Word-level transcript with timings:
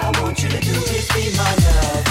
I 0.00 0.20
want 0.22 0.42
you 0.42 0.48
to 0.48 0.60
do 0.60 0.70
is 0.70 1.08
be 1.08 1.36
my 1.36 2.07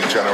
successful 0.00 0.18
artists 0.18 0.27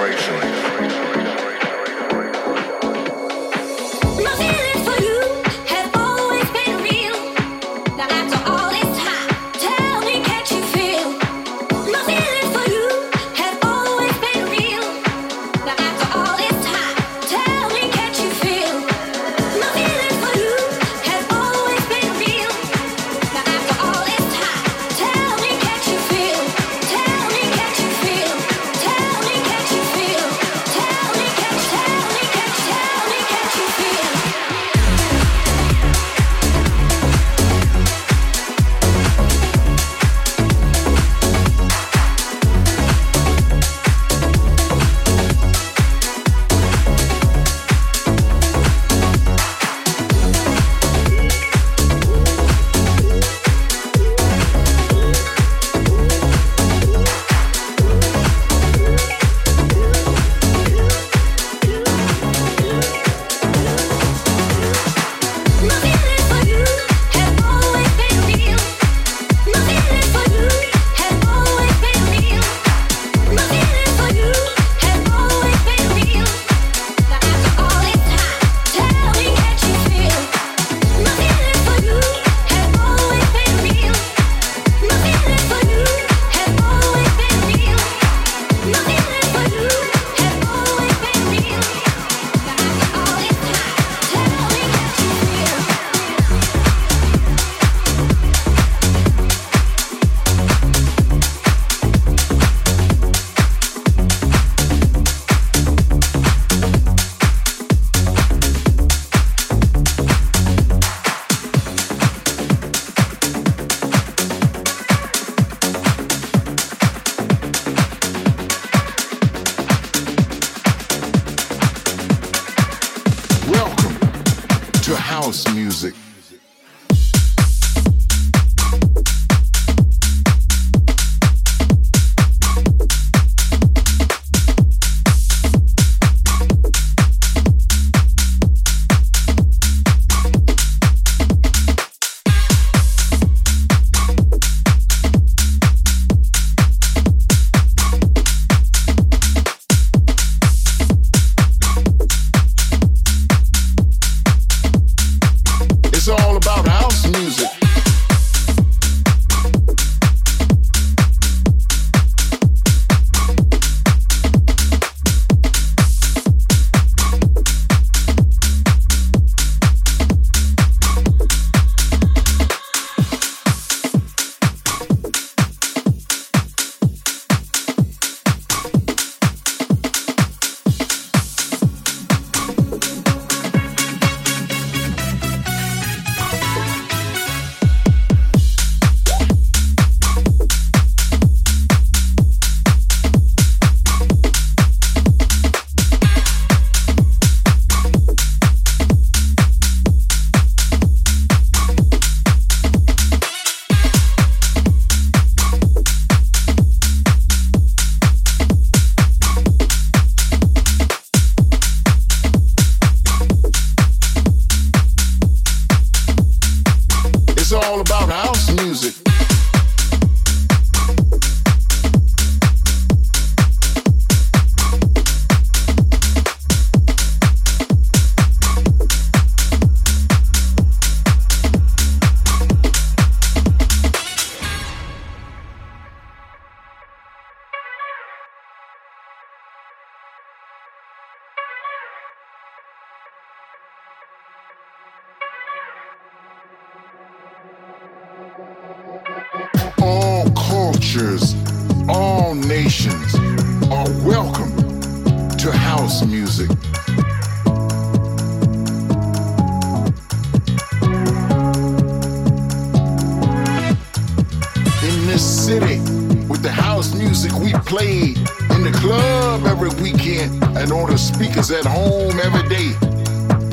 this 265.15 265.47
city 265.47 265.79
with 266.27 266.43
the 266.43 266.51
house 266.51 266.93
music 266.93 267.31
we 267.35 267.53
played 267.71 268.19
in 268.51 268.65
the 268.65 268.77
club 268.83 269.47
every 269.47 269.69
weekend 269.81 270.43
and 270.59 270.73
on 270.73 270.91
the 270.91 270.99
speakers 270.99 271.53
at 271.53 271.65
home 271.65 272.19
every 272.19 272.43
day. 272.49 272.75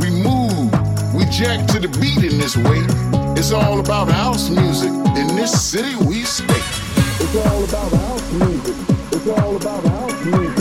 We 0.02 0.10
move, 0.10 0.74
we 1.13 1.24
jack 1.26 1.67
to 1.67 1.80
the 1.80 1.88
beat 2.02 2.24
in 2.32 2.39
this 2.39 2.58
way. 2.58 2.82
It's 3.38 3.52
all 3.52 3.80
about 3.80 4.10
house 4.10 4.50
music 4.50 4.89
in 4.89 5.36
this 5.36 5.54
city 5.54 5.95
we 6.04 6.24
stay. 6.24 6.45
It's 7.19 7.36
all 7.36 7.63
about 7.63 7.91
house 7.91 8.32
music. 8.34 8.76
It's 9.12 9.28
all 9.28 9.56
about 9.56 9.84
house 9.86 10.26
music. 10.26 10.61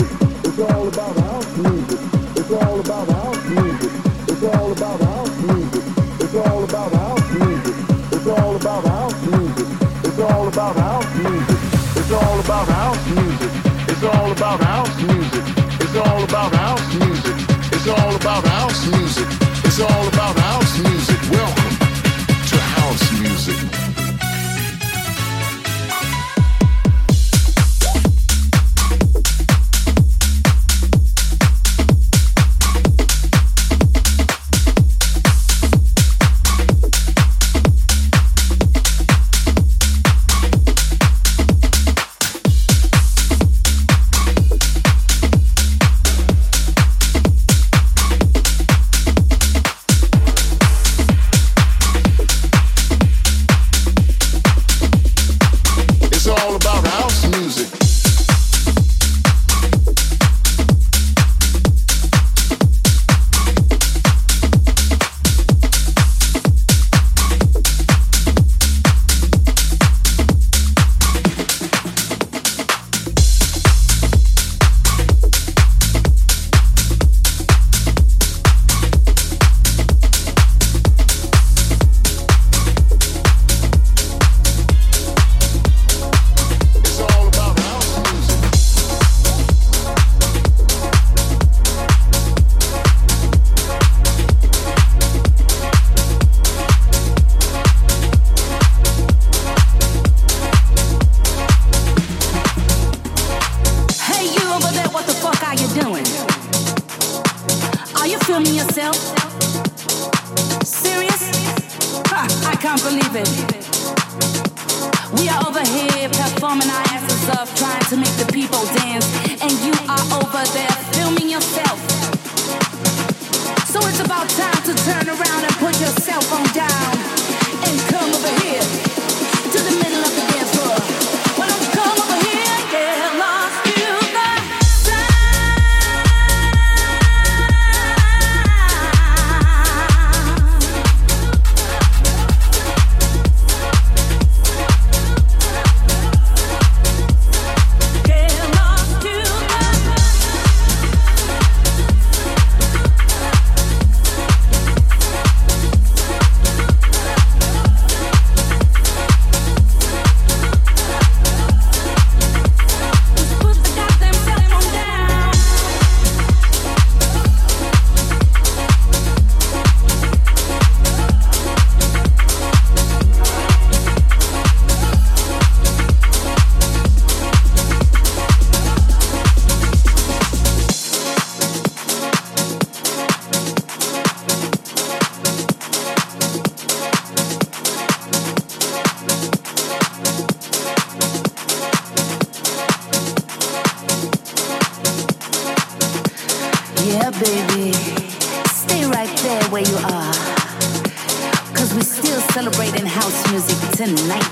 celebrating 202.51 202.85
house 202.85 203.31
music 203.31 203.57
tonight. 203.71 204.23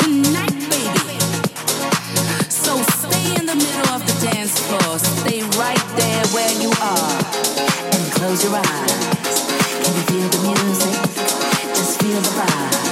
Tonight, 0.00 0.52
baby. 0.70 1.18
So 2.48 2.76
stay 2.82 3.34
in 3.38 3.46
the 3.46 3.54
middle 3.54 3.88
of 3.94 4.06
the 4.06 4.30
dance 4.30 4.58
floor. 4.60 4.98
Stay 4.98 5.42
right 5.58 5.84
there 5.96 6.24
where 6.28 6.52
you 6.60 6.70
are. 6.80 7.18
And 7.92 8.12
close 8.12 8.44
your 8.44 8.54
eyes. 8.54 9.34
Can 9.82 9.94
you 9.94 10.02
feel 10.02 10.28
the 10.28 10.64
music? 10.64 10.94
Just 11.74 12.00
feel 12.00 12.20
the 12.20 12.28
vibe. 12.28 12.83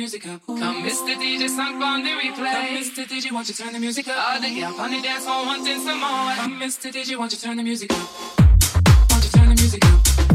Music 0.00 0.26
up? 0.28 0.40
Come, 0.46 0.82
Mr. 0.82 1.14
DJ, 1.14 1.46
sunk 1.46 1.82
on 1.84 2.02
the 2.02 2.08
replay. 2.08 2.54
Come, 2.54 2.76
Mr. 2.78 3.04
DJ, 3.04 3.32
won't 3.32 3.46
you 3.48 3.54
turn 3.54 3.74
the 3.74 3.78
music 3.78 4.08
up? 4.08 4.16
All 4.32 4.40
the 4.40 4.48
gal 4.48 4.80
on 4.80 4.90
the 4.92 5.02
dance 5.02 5.24
floor 5.24 5.44
wanting 5.44 5.78
some 5.80 6.00
more. 6.00 6.32
Come, 6.36 6.58
Mr. 6.58 6.90
DJ, 6.90 7.18
won't 7.18 7.32
you 7.32 7.38
turn 7.38 7.58
the 7.58 7.62
music 7.62 7.92
up? 7.92 8.08
Won't 9.10 9.24
you 9.24 9.30
turn 9.30 9.48
the 9.50 9.56
music 9.60 9.84
up? 9.84 10.29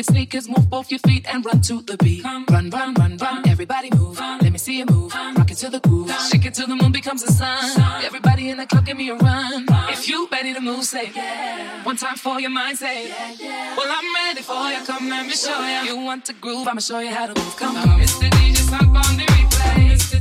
Your 0.00 0.14
sneakers, 0.14 0.48
move 0.48 0.70
both 0.70 0.90
your 0.90 1.00
feet 1.00 1.26
and 1.28 1.44
run 1.44 1.60
to 1.60 1.82
the 1.82 1.96
beat. 1.98 2.24
Run, 2.24 2.46
run, 2.48 2.70
run, 2.70 3.18
run. 3.18 3.46
Everybody 3.46 3.90
move. 3.90 4.18
Let 4.18 4.50
me 4.50 4.56
see 4.56 4.78
you 4.78 4.86
move. 4.86 5.14
Rock 5.14 5.50
it 5.50 5.58
to 5.58 5.68
the 5.68 5.80
groove. 5.80 6.10
Shake 6.30 6.46
it 6.46 6.54
till 6.54 6.66
the 6.66 6.76
moon 6.76 6.90
becomes 6.90 7.22
the 7.22 7.30
sun. 7.30 7.62
Everybody 8.02 8.48
in 8.48 8.56
the 8.56 8.66
club, 8.66 8.86
give 8.86 8.96
me 8.96 9.10
a 9.10 9.16
run. 9.16 9.66
If 9.90 10.08
you 10.08 10.26
ready 10.32 10.54
to 10.54 10.60
move, 10.60 10.84
say 10.84 11.10
yeah. 11.14 11.84
One 11.84 11.96
time 11.96 12.16
for 12.16 12.40
your 12.40 12.50
mind, 12.50 12.78
say 12.78 13.08
yeah. 13.08 13.76
Well, 13.76 13.90
I'm 13.90 14.14
ready 14.14 14.40
for 14.40 14.70
you. 14.72 14.80
Come, 14.86 15.10
let 15.10 15.26
me 15.26 15.32
show 15.32 15.60
you. 15.66 15.92
You 15.92 15.96
want 16.02 16.24
to 16.26 16.32
groove? 16.32 16.66
I'ma 16.66 16.80
show 16.80 17.00
you 17.00 17.10
how 17.10 17.26
to 17.26 17.34
move. 17.38 17.56
Come, 17.56 17.74
come. 17.74 18.00
Mr. 18.00 18.30
DJ, 18.30 18.56
stop 18.56 18.82
on 18.82 19.16
the 19.18 19.26
replay. 19.34 19.92
Mr. 19.92 20.19